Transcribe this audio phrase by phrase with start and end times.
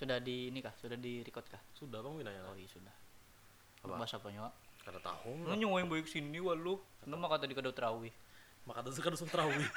[0.00, 0.72] Sudah di ini kah?
[0.80, 1.60] Sudah di record kah?
[1.76, 2.40] Sudah bang Winaya.
[2.48, 2.94] Oh iya sudah.
[3.84, 4.00] Apa?
[4.00, 4.48] Bahasa apa nyawa?
[4.80, 5.44] Kada tahu.
[5.44, 6.80] Lu nyawa yang baik sini walu.
[7.04, 8.08] Nama kata di kada terawih.
[8.64, 9.60] Maka tuh suka dusun terawih.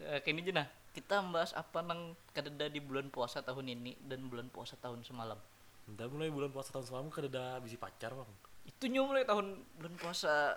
[0.00, 0.64] Eh, kini jenah
[0.96, 5.36] kita membahas apa nang kadeda di bulan puasa tahun ini dan bulan puasa tahun semalam.
[5.84, 8.30] Entah mulai bulan puasa tahun semalam kada ada bisi pacar bang.
[8.64, 10.56] Itu nyawa mulai tahun bulan puasa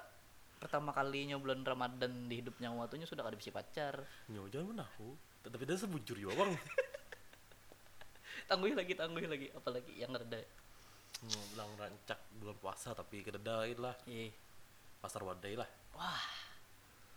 [0.64, 4.08] pertama kalinya bulan Ramadan di hidupnya waktunya sudah kada bisa pacar.
[4.32, 5.12] Nyo jangan menahu.
[5.44, 6.56] Tapi dia sebujur juga bang.
[8.50, 9.48] Tangguh lagi, tangguh lagi.
[9.54, 10.42] Apalagi yang reda.
[11.24, 13.96] Mau bilang rancak bulan puasa tapi kada ada lah.
[14.08, 14.32] Iya.
[15.00, 15.70] Pasar wadai lah.
[15.96, 16.26] Wah,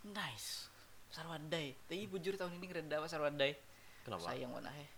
[0.07, 0.67] nice.
[1.07, 1.73] Pasar Wadai.
[1.87, 3.55] Tapi bujur tahun ini reda Pasar Wadai.
[4.03, 4.29] Kenapa?
[4.29, 4.89] Sayang mana eh.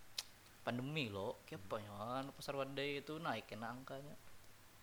[0.65, 4.17] Pandemi loh, kenapa ya Pasar Wadai itu naik kena angkanya.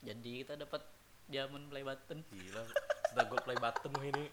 [0.01, 0.81] Jadi kita dapat
[1.27, 2.23] diamond play button.
[2.31, 2.63] Gila.
[3.13, 4.25] Sudah gue play button ini.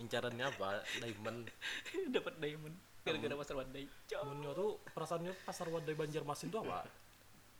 [0.00, 0.82] Incarannya apa?
[0.98, 1.46] Diamond.
[2.16, 3.84] dapat diamond gara-gara Pasar Wadai.
[4.24, 6.88] Menyo tuh perasaannya pasar wadai Banjarmasin tuh apa?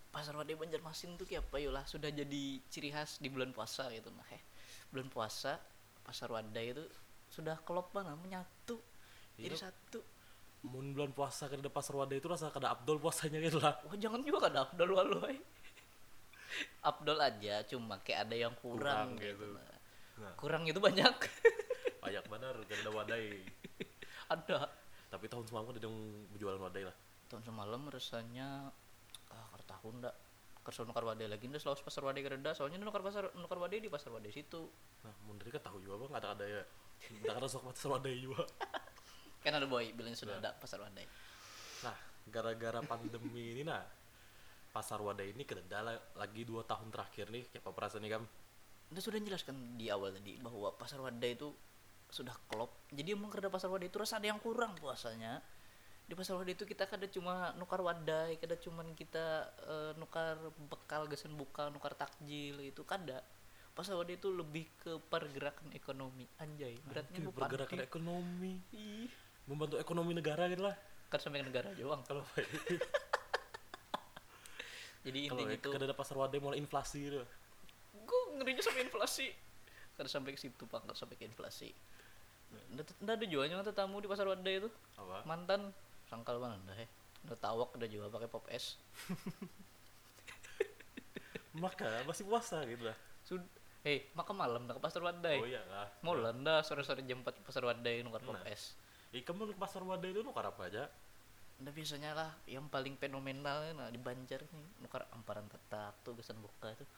[0.09, 4.09] Pasar Wadai Banjarmasin tuh kayak apa lah sudah jadi ciri khas di bulan puasa gitu
[4.17, 4.41] nah eh.
[4.89, 5.61] Bulan puasa
[6.01, 6.85] Pasar Wadai itu
[7.29, 8.81] sudah klop mana menyatu.
[9.37, 9.69] Jadi Iya.
[9.69, 10.01] satu.
[10.65, 13.77] Mun bulan puasa kada ada pasar wadai itu rasa kada abdol puasanya gitu lah.
[13.85, 15.37] Wah jangan juga kan Abdul walu ay.
[16.81, 19.45] Abdul aja cuma kayak ada yang kurang, Kurang gitu.
[19.45, 19.47] gitu.
[19.53, 19.77] Nah.
[20.25, 20.35] Nah.
[20.41, 21.15] Kurang itu banyak.
[22.01, 23.45] Banyak benar kada ada wadai.
[24.33, 24.64] ada.
[25.15, 25.99] Tapi tahun semalam kan ada yang
[26.35, 26.97] berjualan wadai lah.
[27.31, 28.75] Tahun semalam rasanya
[29.31, 30.15] ah kar tahun ndak.
[30.67, 33.87] Kerso nukar wadai lagi ndak selalu pasar wadai kereda soalnya nukar pasar nukar wadai di
[33.87, 34.67] pasar wadai situ.
[35.07, 36.63] Nah, mun dari kan tahu juga bang ada ada ya.
[36.99, 38.43] Tidak ada sok pasar wadai juga.
[39.45, 41.05] Kan ada boy bilang sudah ada pasar wadai.
[41.85, 41.93] Nah,
[42.33, 43.85] gara-gara pandemi ini nah
[44.73, 48.25] pasar wadai ini kededa la- lagi dua tahun terakhir nih kayak apa perasaan nih kam
[48.91, 51.55] Anda sudah jelaskan di awal tadi bahwa pasar wadai itu
[52.15, 52.71] sudah klop.
[52.95, 55.43] Jadi emang kerja pasar wadai itu rasa ada yang kurang puasanya.
[56.07, 60.39] Di pasar wadai itu kita kada cuma nukar wadai, kada cuman kita eh, nukar
[60.71, 63.19] bekal gesen buka, nukar takjil itu kada.
[63.75, 66.31] Pasar wadai itu lebih ke pergerakan ekonomi.
[66.39, 67.89] Anjay, beratnya Anjir, bu bergerakan panti.
[67.91, 69.11] ekonomi Ih,
[69.51, 70.79] membantu ekonomi negara gitu lah
[71.11, 72.07] kan sampai ke negara doang.
[72.07, 72.23] kalau
[75.05, 77.27] Jadi kalau intinya itu kada ada pasar wadai mulai inflasi gitu
[78.03, 79.29] gue ngerinya sampai inflasi
[79.95, 81.71] kada sampai ke situ pak kada sampai ke inflasi
[82.75, 84.71] ndak ndak ada jualnya nggak tamu di pasar wadai itu.
[84.99, 85.23] Apa?
[85.25, 85.71] Mantan.
[86.11, 86.89] Sangkal mana dah eh.
[87.25, 88.77] Udah tawak udah jual pakai pop es.
[91.55, 93.41] Maka masih puasa gitu lah sud
[93.85, 97.25] hei makan malam dah ke pasar wadai oh iya lah mau dah sore sore jam
[97.25, 98.45] 4 ke pasar wadai nukar pop Nah.
[98.49, 98.77] es.
[99.15, 100.91] Ih, kamu ke pasar wadai itu nukar apa aja?
[101.63, 106.37] Nah biasanya lah yang paling fenomenal nah, di Banjar nih nukar amparan tetak tuh gesan
[106.43, 106.89] buka tuh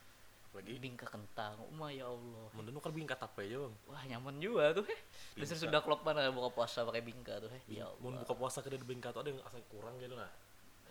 [0.55, 1.59] lagi bingka kentang.
[1.59, 2.47] Oh ya Allah.
[2.55, 3.75] Mun nukar bingkat apa aja bang.
[3.87, 4.99] Wah nyaman juga tuh eh
[5.37, 5.63] Dasar Bingka.
[5.69, 8.23] sudah klop mana buka puasa pakai bingka tuh eh ya Allah.
[8.25, 10.29] buka puasa kada ada bingkat tuh ada yang asal kurang gitu lah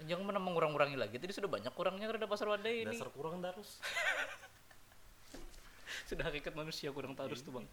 [0.05, 1.17] jangan mana mengurang-urangi lagi?
[1.17, 2.93] Tadi sudah banyak kurangnya karena pasar wadai ini.
[2.93, 3.81] Dasar kurang terus
[6.13, 7.67] sudah hakikat manusia kurang tarus tuh bang.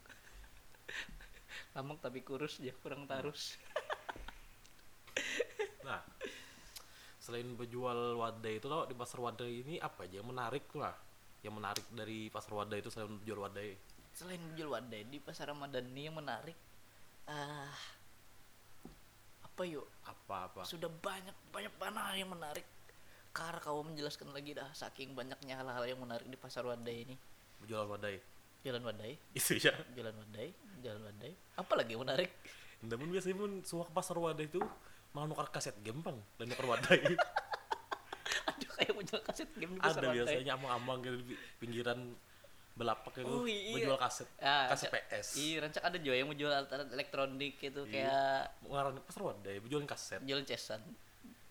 [1.76, 3.50] Lamang tapi kurus ya kurang tarus.
[5.84, 6.00] Nah,
[7.20, 10.96] selain berjual wadai itu tau di pasar wadai ini apa aja yang menarik tuh lah?
[11.44, 13.76] Yang menarik dari pasar wadai itu selain berjual wadai.
[14.14, 16.54] selain menjual wadai di pasar ramadan ini yang menarik
[17.26, 17.74] ah
[19.44, 20.62] apa yuk Apa-apa?
[20.64, 22.62] sudah banyak banyak mana yang menarik
[23.30, 27.16] karena kau menjelaskan lagi dah saking banyaknya hal-hal yang menarik di pasar wadai ini
[27.58, 28.22] Berjual wadai.
[28.62, 29.74] jalan wadai Itu ya.
[29.92, 32.30] jalan wadai jalan wadai apa lagi yang menarik
[32.81, 34.62] Namun biasanya pun suka ke pasar wadai itu
[35.10, 37.02] malah nukar kaset game bang dan nukar wadai.
[38.84, 42.00] kayak menjual kaset game di pasar Ada wadai biasanya amang-amang gitu di pinggiran
[42.74, 43.70] belapak itu Oh, iya.
[43.72, 44.26] berjual kaset.
[44.38, 45.28] Ah, kaset rancak- PS.
[45.38, 47.94] Iya, rancak ada juga yang mau jual alat-alat elektronik gitu Iya.
[47.94, 50.20] kayak Ngarang pasar wadai berjualan kaset.
[50.20, 50.82] jual cesan.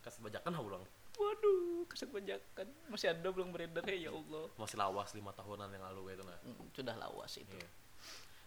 [0.00, 0.84] Kaset bajakan ulang.
[1.14, 4.50] Waduh, kaset bajakan masih ada belum beredar ya, ya Allah.
[4.56, 6.38] Masih lawas lima tahunan yang lalu gitu nah.
[6.42, 7.54] Hmm, sudah lawas itu.
[7.54, 7.68] Iya.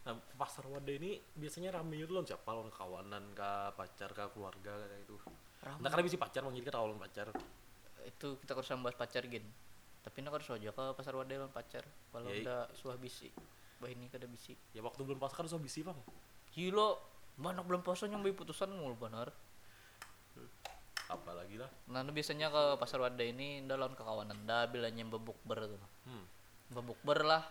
[0.03, 4.75] Nah, pasar wadai ini biasanya rame itu loh siapa lawan kawanan kah, pacar kah, keluarga
[4.83, 5.15] kayak itu.
[5.79, 7.31] Nah, karena bisa pacar, mau kan lawan pacar.
[8.05, 9.43] Itu kita harus bahas pacar gin.
[10.05, 11.81] Tapi nak harus aja ke pasar wadai lawan pacar.
[12.13, 12.45] Kalau Iya.
[12.45, 13.33] udah suah bisi.
[13.81, 14.53] Bah ini kada bisi.
[14.71, 15.97] Ya waktu belum puasa kan so bisi bang.
[16.53, 16.93] Gila,
[17.41, 19.33] mana belum puasa nyambi putusan mulu benar.
[21.05, 21.69] Apalagi lah.
[21.89, 25.81] Nah, biasanya ke pasar wadai ini nda lawan kekawanan dah bilangnya bebukber tuh.
[26.09, 26.25] Hmm.
[26.73, 27.43] Bebukber lah.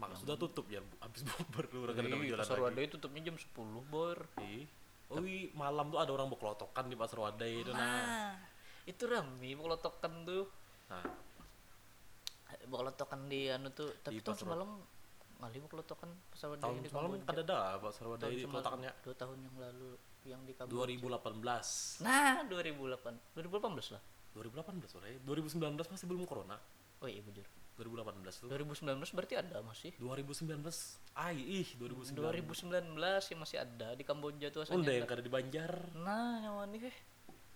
[0.00, 3.30] Maka sudah tutup ya, habis bukber lu udah kada ada Ih, berjualan pasar wadai tutupnya
[3.30, 3.54] jam 10
[3.86, 4.18] bor.
[4.42, 4.66] Ih.
[5.12, 5.20] Oh,
[5.54, 8.34] malam tuh ada orang berkelotokan di pasar wadai itu nah.
[8.82, 10.50] Nah, itu rame belotokan tuh.
[10.90, 11.04] Nah,
[12.62, 14.82] Belotokan di anu tuh, tapi pasar- semalam
[15.42, 19.38] mau kelotokan pasar Wadai tahun di semalam ada pasar wadai Tahun di peletakannya dua tahun
[19.42, 19.90] yang lalu
[20.22, 24.02] yang di Kamboja 2018 nah 2008 2018 lah
[24.38, 26.54] 2018 sore 2019 masih belum corona
[27.02, 27.42] oh iya bujur
[27.74, 30.62] 2018 tuh 2019 berarti ada masih 2019
[31.18, 35.18] ai ih 2019 2019 yang masih ada di Kamboja tuh asalnya Unda yang ada.
[35.18, 36.96] di Banjar nah nyawa nih eh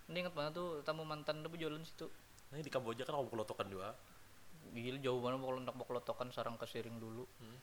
[0.07, 2.07] ini inget banget tuh tamu mantan udah jualan situ.
[2.51, 3.91] Nah di Kamboja kan aku kelotokan juga
[4.67, 7.23] gila jauh banget mau nak mau kelotokan sarang kesiring dulu.
[7.43, 7.59] Hmm.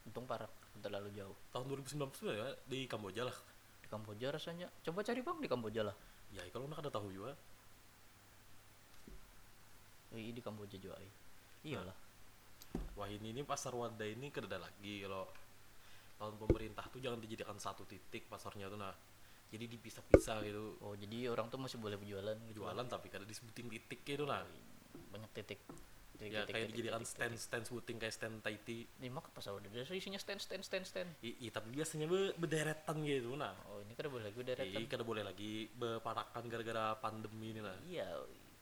[0.00, 0.48] untung parah
[0.80, 1.36] terlalu jauh.
[1.52, 3.36] Tahun 2019 tuh ya di Kamboja lah.
[3.84, 4.66] Di Kamboja rasanya.
[4.80, 5.96] Coba cari bang di Kamboja lah.
[6.32, 7.36] Ya kalau nak ada tahu juga.
[10.16, 11.12] Eh, di Kamboja juga eh.
[11.60, 11.94] iyalah
[12.96, 15.26] wah ini ini pasar wadah ini kada lagi kalau
[16.20, 18.92] tahun pemerintah tuh jangan dijadikan satu titik pasarnya tuh nah
[19.50, 20.78] jadi dipisah-pisah gitu.
[20.80, 22.62] Oh jadi orang tuh masih boleh berjualan gitu?
[22.62, 24.46] Jualan tapi kada disebutin titik gitu nah
[25.10, 25.60] banyak titik.
[26.14, 28.84] Titik ya titik, kayak titik, dijadikan titik, stand stand sebuting kayak stand titik.
[29.00, 31.10] ini mah ke pasar udah isinya stand stand stand stand.
[31.24, 33.56] I, i- tapi biasanya be, bederetan gitu nah.
[33.72, 37.74] Oh ini kan boleh lagi udah Iya, kada boleh lagi beparakan gara-gara pandemi ini lah.
[37.88, 38.06] Iya,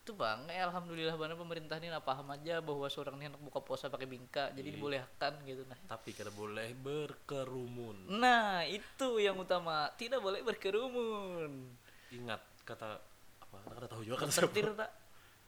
[0.08, 0.40] itu bang.
[0.48, 4.56] Eh, alhamdulillah banget pemerintah ini paham aja bahwa seorang ini anak buka puasa pakai bingka,
[4.56, 4.76] jadi Iya.
[4.80, 5.76] dibolehkan gitu nah.
[5.84, 8.08] Tapi kada boleh berkerumun.
[8.16, 9.92] Nah, itu yang utama.
[10.00, 11.76] Tidak boleh berkerumun.
[12.16, 12.96] Ingat kata
[13.44, 13.56] apa?
[13.68, 14.88] Kada tahu juga kan Dokter Tirta.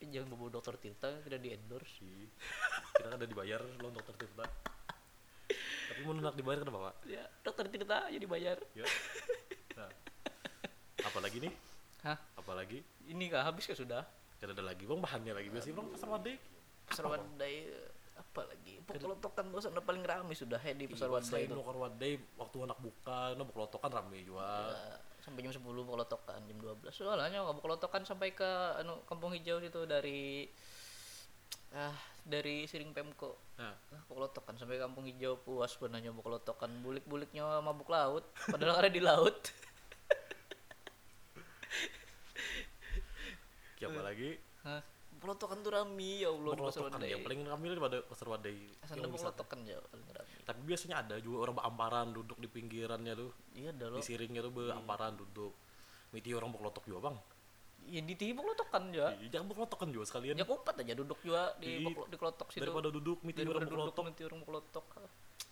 [0.05, 2.12] Eh, Jangan bawa dokter Tirta tidak di endorse.
[3.01, 4.45] Kita kada dibayar lo untuk tertibta.
[5.89, 6.93] Tapi mau nak dibayar kada apa?
[7.09, 8.61] Ya, dokter Tirta aja dibayar.
[8.77, 8.85] Ya.
[9.81, 9.89] Nah.
[11.01, 11.53] Apalagi nih?
[12.05, 12.21] Hah?
[12.37, 12.85] Apalagi?
[13.09, 14.19] Ini kah habis kah sudah?
[14.40, 14.98] Kada ada lagi bang.
[14.98, 15.87] Bahannya lagi biasanya bang.
[15.92, 16.37] Pasar wadai.
[16.88, 17.54] Pasar Wadai
[18.19, 18.75] apa lagi?
[18.82, 21.54] Pekelotokan tuh sana paling ramai sudah ya di pasar Iya, Wadai Selain itu.
[21.54, 24.75] nukar wadai waktu anak buka, no kelotokan rame juga.
[24.75, 28.50] Ya, sampai jam 10 kelotokan jam 12 soalnya nggak mau kelotokan sampai ke
[28.81, 30.48] anu kampung hijau situ dari
[31.70, 31.94] ah
[32.26, 33.38] dari Siring Pemko.
[33.60, 38.90] Nah, nah, kelotokan sampai kampung hijau puas benarnya mau kelotokan bulik-buliknya mabuk laut padahal ada
[38.90, 39.37] di laut
[43.81, 44.31] kayak apa lagi?
[44.61, 44.82] Hah,
[45.17, 48.56] kelotokan tuh rami ya Allah di pasar Kelotokan wadai yang paling ramai daripada pasar wadai.
[48.79, 49.41] ada wisata.
[49.41, 53.31] kelotokan ya paling rami Tapi biasanya ada juga orang beamparan duduk di pinggirannya tuh.
[53.53, 55.53] iya dah lo Di siringnya tuh beamparan duduk.
[56.11, 57.17] Miti orang berkelotok juga bang.
[57.81, 60.37] ya di tiba kelotokan ya Ih, Jangan berkelotokan juga sekalian.
[60.37, 63.69] ya kupat aja duduk juga di Di- di kelotok situ Daripada duduk miti daripada orang
[63.88, 64.87] berkelotok nanti orang kelotok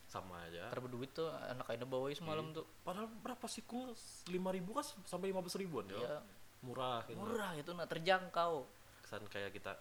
[0.05, 0.69] sama aja.
[0.69, 3.93] karena berduit tuh anak aina bawain semalam tuh Padahal berapa sih kung
[4.27, 5.99] lima ribu kan sampai lima belas ribuan ya.
[5.99, 6.17] ya
[6.61, 7.01] Murah.
[7.05, 7.15] Gitu.
[7.15, 8.67] murah itu nah terjangkau
[9.01, 9.73] Kesan kayak kita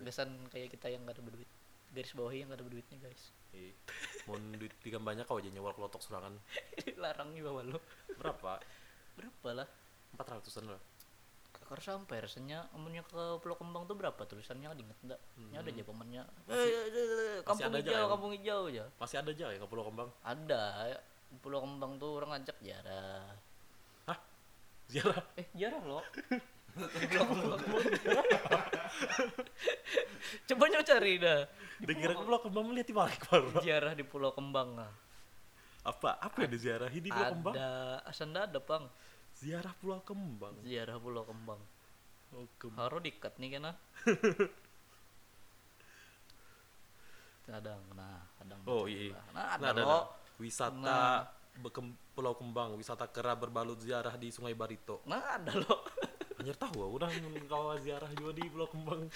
[0.00, 1.48] gasan kayak kita yang gak ada berduit
[1.90, 3.70] garis bawahi yang gak ada berduitnya guys Ih,
[4.24, 6.34] Mau duit tiga banyak kau aja nyewa kelotok serangan.
[6.98, 7.78] larang di bawah lo
[8.12, 8.58] Berapa?
[9.14, 9.68] berapa lah
[10.10, 10.82] Empat ratusan lah.
[11.54, 15.82] kakar sampai rasanya amunnya ke Pulau Kembang tuh berapa tulisannya diinget enggak ini ada aja
[15.82, 16.44] pamannya Hmm.
[16.44, 18.10] Masih- eh, eh, eh, kampung ada hijau kan?
[18.10, 20.10] kampung hijau aja Masih ada aja ya ke Pulau Kembang.
[20.20, 20.62] ada
[21.38, 23.22] Pulau Kembang tuh orang ngajak jarah?
[24.88, 25.24] Ziarah?
[25.36, 26.00] eh jarah lo
[30.44, 31.40] coba nyoba cari dah
[31.78, 33.48] ke Pulau Kembang melihat di balik baru.
[33.60, 34.90] jarah di Pulau Kembang nah.
[35.84, 36.16] Apa?
[36.16, 37.54] Apa yang diziarahi di Pulau Kembang?
[37.54, 37.68] ada
[38.04, 38.84] asanda ada bang
[39.34, 40.54] Ziarah Pulau Kembang.
[40.62, 41.60] ziarah Pulau Kembang
[42.34, 42.82] Oh, Kembang.
[42.82, 43.78] Haro dikat nih kena.
[47.46, 49.12] kadang nah kadang Oh iya.
[49.30, 49.98] nah ada Nah, ada, lo ada.
[50.40, 51.22] Wisata Nah.
[51.54, 55.02] Bekem- Pulau Kembang, wisata kera berbalut ziarah di Sungai Barito.
[55.06, 55.86] nah ada lo
[56.38, 57.10] Anjir tahu aku udah
[57.46, 59.06] kau ziarah juga di Pulau Kembang.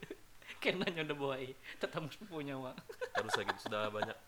[0.62, 1.36] kena udah bawa
[1.76, 2.74] tetap sepupunya mak
[3.12, 4.16] Harus lagi sudah banyak.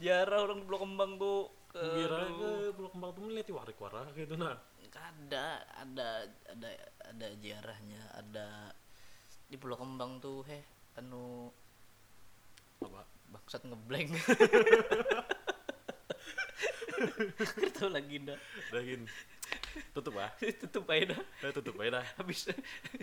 [0.00, 2.32] jarah orang Pulau Kembang tuh ke aduh.
[2.40, 4.56] ke Pulau Kembang tuh melihat di warik-warak gitu nah.
[4.90, 6.70] ada ada ada
[7.06, 8.74] ada jarahnya ada
[9.46, 10.64] di Pulau Kembang tuh heh
[10.98, 11.52] anu
[12.80, 13.19] Apa?
[13.30, 14.10] Bangsat ngeblank
[17.64, 18.38] itu lagi dah
[18.82, 19.08] gini.
[19.96, 20.30] Tutup ah.
[20.62, 22.04] tutup aja dah Udah tutup aja dah.
[22.20, 22.50] habis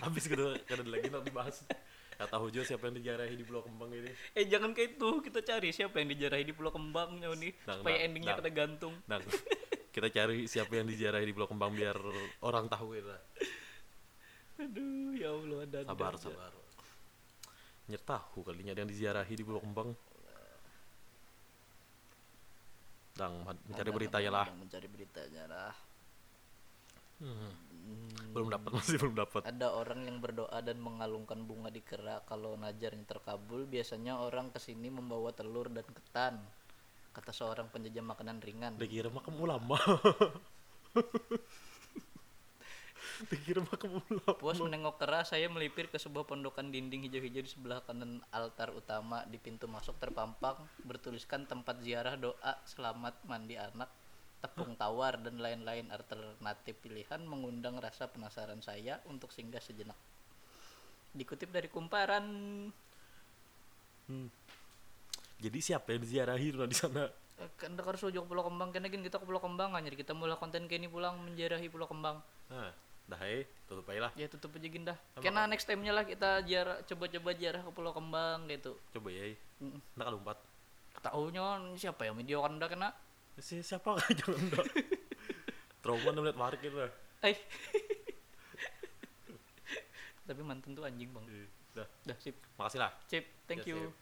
[0.04, 1.66] Habis gitu kan ada lagi nak dibahas.
[2.18, 4.10] Gak tahu juga siapa yang diziarahi di Pulau Kembang ini.
[4.34, 7.96] Eh jangan kayak itu, kita cari siapa yang dijarahi di Pulau Kembangnya nih Nang, supaya
[8.02, 8.40] nang, endingnya nang.
[8.42, 8.94] kita gantung.
[9.06, 9.20] Nah,
[9.94, 11.98] kita cari siapa yang diziarahi di Pulau Kembang biar
[12.42, 13.14] orang tahu gitu.
[14.58, 15.80] Aduh, ya Allah ada.
[15.86, 16.52] Sabar, sabar.
[17.86, 19.94] Nyer tahu kalinya ada yang diziarahi di Pulau Kembang.
[23.18, 24.46] Dang, mencari beritanya lah.
[24.54, 25.74] Mencari beritanya lah.
[27.18, 27.50] Hmm.
[27.88, 29.42] Hmm, Belum dapat masih belum dapat.
[29.48, 33.66] Ada orang yang berdoa dan mengalungkan bunga di kera kalau najarnya terkabul.
[33.66, 36.38] Biasanya orang ke sini membawa telur dan ketan.
[37.16, 38.78] Kata seorang penjajah makanan ringan.
[38.78, 39.82] Udah kira makam ulama.
[43.18, 44.34] Dikirim ke pulau.
[44.38, 49.26] Puas menengok keras, saya melipir ke sebuah pondokan dinding hijau-hijau di sebelah kanan altar utama.
[49.26, 50.56] Di pintu masuk terpampang
[50.86, 53.90] bertuliskan tempat ziarah doa selamat mandi anak,
[54.46, 59.98] tepung tawar dan lain-lain alternatif pilihan mengundang rasa penasaran saya untuk singgah sejenak.
[61.18, 62.26] Dikutip dari kumparan,
[64.08, 64.32] Hmm.
[65.38, 67.12] Jadi siapa yang diziarahi di sana?
[67.38, 70.40] eh, kan harus ujung Pulau Kembang, kena gini kita ke Pulau Kembang aja, kita mulai
[70.40, 72.24] konten kini pulang menjarahi Pulau Kembang.
[72.50, 72.74] Nah,
[73.08, 74.12] dah eh, tutup aja lah.
[74.20, 74.98] Ya tutup aja gini dah.
[75.16, 78.76] Sama Kena next time-nya lah kita jarah coba-coba jarah ke Pulau Kembang gitu.
[78.92, 79.32] Coba ya.
[79.64, 79.80] Mm.
[79.96, 80.38] Nah, kalau empat.
[81.78, 82.90] Siapa ya video kan udah kena
[83.38, 84.66] Si siapa kan jangan dah.
[85.80, 86.92] Trauma nih melihat Marik itu lah.
[87.24, 87.38] Eh.
[90.28, 91.26] Tapi mantan tuh anjing bang.
[91.32, 91.48] Eh,
[91.78, 92.36] Dah, Dah sip.
[92.58, 92.92] makasih lah.
[93.06, 93.24] Sip.
[93.46, 93.88] Thank Ya, you.
[93.88, 93.94] sip.